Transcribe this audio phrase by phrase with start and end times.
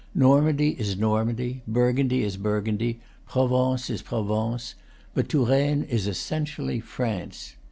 [0.15, 4.73] Normandy is Normandy, Burgundy is Burgundy, Provence is Pro vence;
[5.13, 7.53] but Touraine is essentially France.